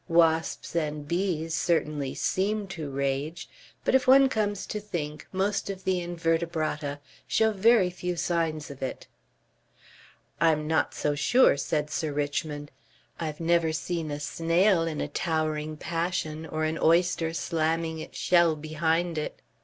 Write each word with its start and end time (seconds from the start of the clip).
"Wasps 0.07 0.75
and 0.75 1.07
bees 1.07 1.53
certainly 1.53 2.15
seem 2.15 2.65
to 2.69 2.89
rage, 2.89 3.47
but 3.85 3.93
if 3.93 4.07
one 4.07 4.29
comes 4.29 4.65
to 4.65 4.79
think, 4.79 5.27
most 5.31 5.69
of 5.69 5.83
the 5.83 5.99
invertebrata 5.99 6.97
show 7.27 7.51
very 7.51 7.91
few 7.91 8.15
signs 8.15 8.71
of 8.71 8.81
it." 8.81 9.05
"I'm 10.39 10.65
not 10.65 10.95
so 10.95 11.13
sure," 11.13 11.55
said 11.55 11.91
Sir 11.91 12.11
Richmond. 12.11 12.71
"I've 13.19 13.39
never 13.39 13.71
seen 13.71 14.09
a 14.09 14.19
snail 14.19 14.87
in 14.87 15.01
a 15.01 15.07
towering 15.07 15.77
passion 15.77 16.47
or 16.47 16.63
an 16.63 16.79
oyster 16.81 17.31
slamming 17.31 17.99
its 17.99 18.17
shell 18.17 18.55
behind 18.55 19.19
it. 19.19 19.39